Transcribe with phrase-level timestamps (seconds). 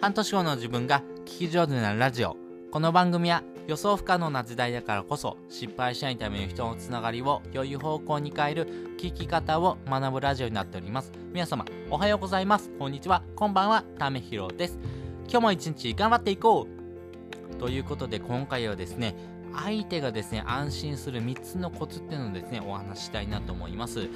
[0.00, 2.34] 半年後の自分が聞き上手なラジオ。
[2.72, 11.12] この番組は予想不可能な時代だからこそ失敗しないための人のつながりを良い方向に変える聞き方を学ぶラジオになっております。
[11.34, 12.70] 皆様おはようございます。
[12.78, 13.22] こんにちは。
[13.36, 13.84] こんばんは。
[13.98, 14.78] ためひろです。
[15.28, 16.66] 今日も一日頑張っていこ
[17.52, 17.56] う。
[17.56, 19.14] ということで今回はですね
[19.54, 24.08] 相手がですね安心する3つのコツっていうのをですねお話ししたいなと思います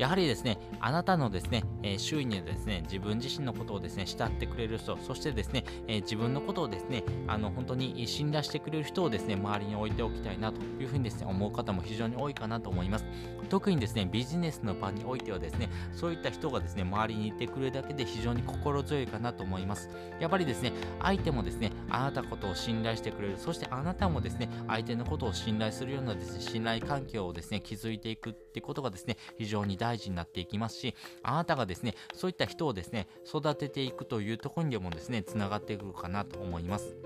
[0.00, 13.04] やはりですね、あなたのですね、えー、周囲にはですね、自分自身のことをですね、慕ってくれる人、そしてですね、えー、自分のことをですね、あの、本当に信頼してくれる人をですね、周りに置いておきたいなというふうにですね、思う方も非常に多いかなと思います。
[13.50, 19.90] 特にですね、ビジネスの場においてはですね、そういった人がですね、周りにいてくれるだけで非常に心強いかなと思います。
[20.18, 30.78] やっぱりですね、相手もですね、あなたことを信頼してくれる、そしてあなたもですね、相手のことを信頼するようなですね、信頼関係をですね、築いていくってことがですね、非常に大事になっていきます。
[30.78, 36.96] し、あなたがですね、そういった人をですね、育てていくというところにもですね、つながってくるかなと思います。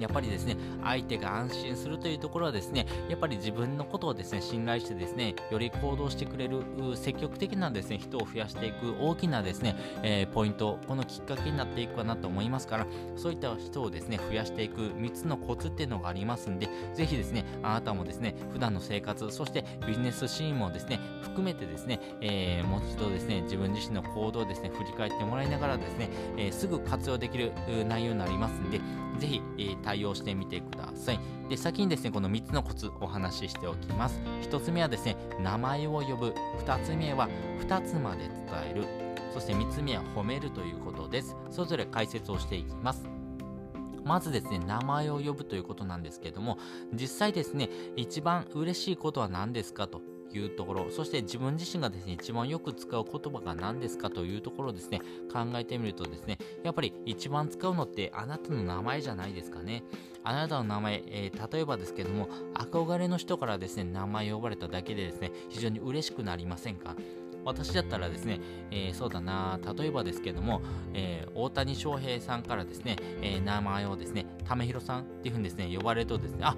[0.00, 6.62] やっぱりですね、相手が安心するというところはですね、やっぱり自分のことをですね、信頼してですね、より行動してくれる、
[6.94, 27.52] 積極的なですね、人を増やしていく大きなですね、えー、ポイント、このきっかけになっていくかなと思いますから、そういった人をですね、増やしていく3つのコツっていうのがありますんで、ぜひですね、あなたもですね、普段の生活、そしてビジネスシーンもですね、含めてですね、えー、もう一度ですね、自分自身の行動をですね、振り返ってもらいながらですね、えー、すぐ活用できる
[27.88, 28.80] 内容になりますんで、
[29.18, 31.20] ぜひ、えー、対応してみてください。
[31.48, 34.20] で、先にですね、この3つのコツお話ししておきます。
[34.42, 36.32] 1つ目はですね、名前を呼ぶ。
[36.64, 37.28] 2つ目は
[37.60, 38.34] 2つまで伝
[38.70, 38.84] える。
[39.34, 41.36] そして3つ目は褒めるということです。
[41.50, 43.08] それぞれ解説をしていきます。
[44.04, 46.56] まずですね、名前を呼ぶということなんですけども、
[46.92, 50.02] 実際ですね、一番嬉しいことは何ですかと
[50.38, 55.00] いうところ、そして自分自身がですね、一番よく使う言葉が何ですかというところをですね、
[55.32, 59.82] 考えてみるとですね、やっぱり一番使うのってあなたの名前じゃないですかね。
[60.22, 66.94] あなたの名前、えー、例えばですけども、憧れの人からですね、名前呼ばれただけでですね、非常に嬉しくなりませんか？
[67.42, 68.38] 私だったらですね、
[68.70, 70.60] えー、そうだな、例えばですけども、
[70.92, 76.54] えー、大谷翔平さんからですね、えー、名前をですね、ためひろさんっていうふうにですね、呼ばれるとですね、あ、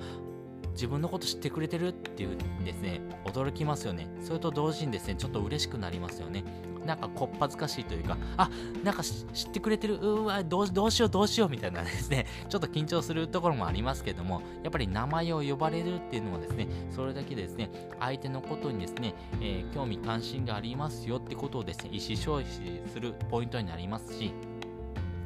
[0.72, 4.09] 自分のこと知ってくれてるっていうですね、驚きますよね。
[4.21, 6.44] それと同時にですね、ちょっと嬉しくなりますよね。
[6.87, 8.50] なんかこっぱずかしいというか、あ、
[8.82, 24.32] なんか知ってくれてる、うわ、どうどうしようどうしようみたいなですね、 ちょっと緊張するところもありますけども、やっぱり名前を呼ばれるっていうのはですね、それだけですね、相手のことにですね、えー、興味関心がありますよってことをですね、意思表示するポイントになりますし、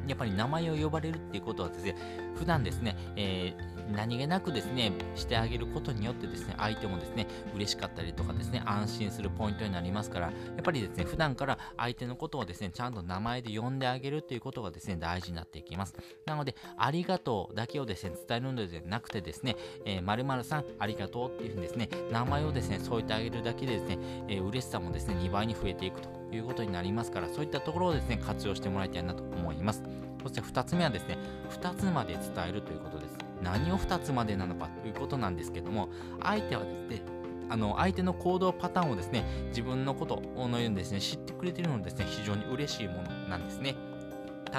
[0.07, 1.95] やっぱり名前を呼ばれるっていうことはですね、
[2.35, 15.95] 普段ですね、えー、何気なくですね、してあげることによってですね、相手もですね、嬉しかったりとかですね、安心するポイントになりますから、やっぱりですね、普段から相手のことをですね、ちゃんと名前で呼んであげるということがですね、大事になっていきます。
[16.25, 23.97] なので、ありがとうだけをですね、伝えるのではなくてですね、えー、〇〇さん、ありがとうっていうふうにですね、名前をですね、添えてあげるだけでですね、
[24.27, 29.83] えー、嬉しさもですね、2倍に増えていくということになりますから、そういったところをですね、活用してもらいたいなと思います。
[30.23, 31.17] そして2つ目はですね、
[31.49, 33.17] 2つまで伝えるということです。
[33.41, 35.89] 何を2つまでなのかということなんですけども、
[36.21, 37.01] 相手はですね、
[37.49, 43.75] あの相手の行動パターンをですね、自分のことのようにですね、知ってくれているのですね、非常に嬉しいものなんですね。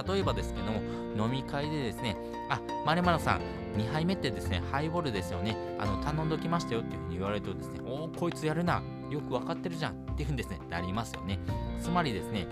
[0.06, 0.80] 例えばですけども、
[1.16, 2.16] 飲み会でですね、
[2.48, 3.40] あ、まるまるさん、
[3.78, 11.38] 2杯目ってですね、ハイボールですよね、あの、頼んどきましたよっていうふうに言われるとですね、おお、こいつやるな、よくわかってるじゃんっていうふうにですね、なりますよね。
[11.80, 12.46] つまりですね、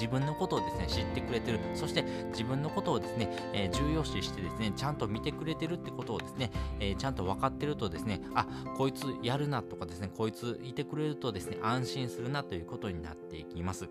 [0.00, 1.60] 自分のことをですね、知ってくれてる。
[1.74, 6.50] そして自分のことをですね、えー、重要視してですね、ちゃんと見てくれてるってことをですね、
[6.80, 8.46] えー、ちゃんと分かってるとですね、あ、
[8.78, 13.90] こいつやるなとかですね、こいついてくれるとですね、安心するなということになっていきます。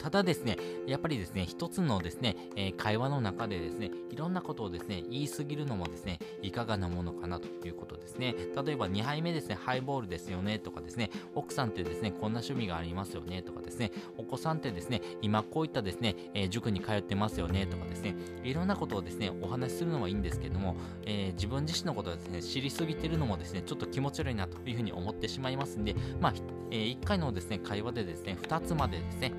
[0.00, 0.56] ただですね、
[0.86, 8.34] やっぱりですね、一つのですね、えー、会話の中でですね、いろんなことをですね、言い過ぎるのもですね、いかがなものかなということですね。
[8.64, 18.14] 例えば2杯目ですね、ハイボールですよねとかですね、奥さんってですね、こんな趣味がありますよねとかですね、お子さんってですね、今こういったですね、えー、塾に通ってますよねとかですね、
[18.44, 26.34] いろんなことをですね、お話しするのはいいんですけども、えー、自分自身のことをですね、知りすぎてるのもですね、ちょっと気持ち悪いなというふうに思ってしまいますんで、まあ、
[26.70, 29.32] えー、1回のですね、会話でですね、2つまでですね、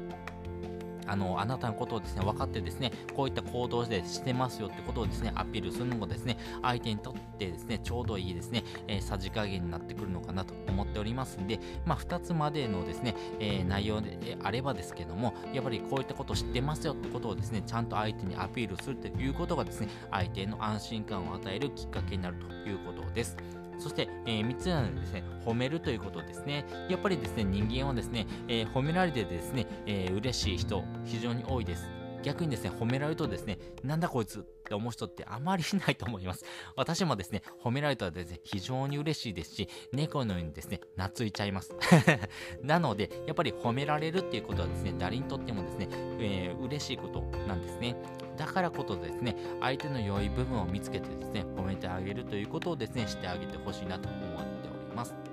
[1.12, 23.61] あの、あなたのことをですね、分かってですね、こういった行動でしてますよってことをですね、アピールするのもですね、相手にとってですね、ちょうどいいですね、えー、さじ加減になってくるのかなと思っておりますんで、まあ、2つまでのですね、えー、内容であればですけども、やっぱりこういったことを知ってますよってことをですね、ちゃんと相手にアピールするということがですね、相手の安心感を与えるきっかけになるということです。
[23.82, 26.66] そして、えー、3つ目はですね、褒めるということですね。
[26.88, 32.01] やっぱりですね、人間はですね、えー、褒められてですね、えー、嬉しい人、非常に多いです。
[32.24, 36.46] 逆にですね、褒められるとですね、なんだこいつって思う人ってあまりいないと思います。
[36.76, 41.76] 私もですね、褒められたらですね、非常に嬉しいですし、猫のようにですね、懐いちゃいます。
[42.62, 45.88] なので、やっぱり褒められるっていうことはですね、誰にとってもですね、
[46.20, 47.96] えー、嬉しいことなんですね。
[48.38, 55.31] だからこそですね、相手の良い部分を見つけてですね、褒めてあげるということをですね、してあげてほしいなと思っております。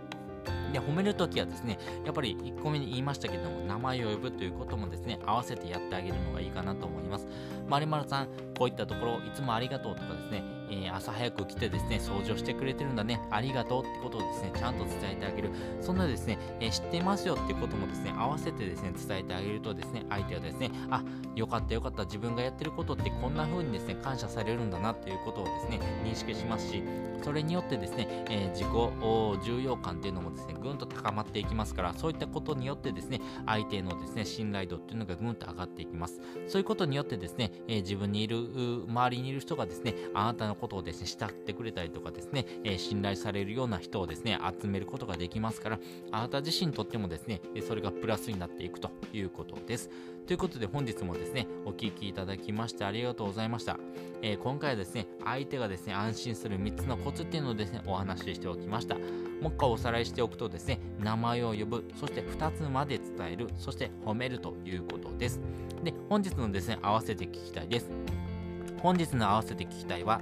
[0.73, 7.26] で、褒めるときはですね、やっぱり1個目に言いましたけども、名前を呼ぶということもですね、合わせてやってあげるのがいいかなと思います。
[7.69, 8.29] まるまるさん、
[8.59, 15.50] こういったところ、いつもありがとうとかですね、えー、朝早く来てですね、掃除をしてくれてるんだね、ありがとうってことをですね、ちゃんと伝えてあげる。
[15.81, 21.03] そんなですね、えー、知ってますよってこともですね、合わせてですね、伝えてあげるとですね、相手はですね、あ、
[21.35, 26.82] よかったよかった、自分がやってることってこんな風にですね、感謝されるんだなっていうことをですね、認識しますし、
[27.23, 36.21] それによってですね、えー、自己重要感っていうのもですね、ぐんと高まっていきますから、そういったことによってですね、相手のですね、信頼度っていうのがぐんと上がっていきます。
[36.47, 45.79] そういうことによってですね、え、自分にいる、周りにいる人がですね、あなたのことをですね、慕ってくれたりとかですね、えー、信頼されるような人をですね、集めることができますから、
[46.11, 49.91] あなた自身にとってもですね、それがプラスになっていくということです。
[50.27, 53.79] ということで本日もですね、お聴きいただきましてありがとうございました。
[54.21, 58.97] えー、今回はですね、相手がですね、安心する3つのコツっていうのをですね、お話ししておきました。
[58.97, 65.41] もう一回おさらいしておくとですね、名前を呼ぶ、そして2つまで伝える、そして褒めるということです。
[65.83, 67.91] で、本日のですね、合わせて聞きたいです。
[68.83, 70.21] 本日の合わせて聞きたいは、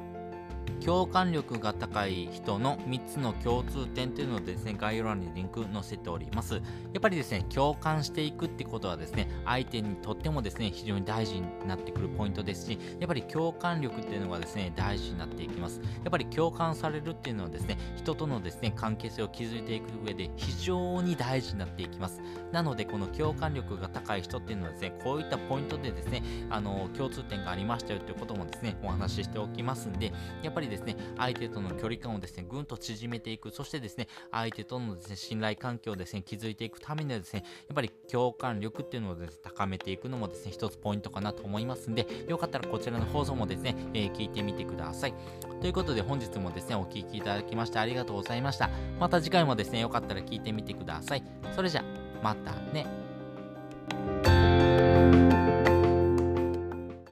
[0.84, 6.54] 共感力が高い人の3つの共通点というのをですね、概要欄にリンク載せております。
[6.54, 6.60] や
[6.98, 15.80] っぱりですね、共感していくってことはですね、相手にとってもですね、非常に大事になってくるポイントですし、やっぱり共感力っていうのがですね、大事になっていきます。
[15.80, 22.20] やっぱり共感されるっていうのはですね、人とのですね、関係性を築いていく上で非常に大事になっていきます。
[22.52, 45.14] なので、この共感力が高い人っていうのはですね、こういったポイントでですね、あの、共通点がありましたよということもですね、お話ししておきますんで、やっぱりですね、相手との距離感をですね、ぐんと縮めていく、そしてですね、相手とのですね、信頼関係をですね、築いていくためにはですね、やっぱり共感力っていうのをですね、高めていくのもですね、一つポイントかなと思いますんで、よかったらこちらの放送もですね、えー、聞いてみてください。
[45.60, 48.70] ということで本日もですね、お聴きいただきましてありがとうございました。
[48.98, 51.22] また次回もですね、よかったら聞いてみてください。
[51.54, 51.84] それじゃ、
[52.22, 53.05] またね。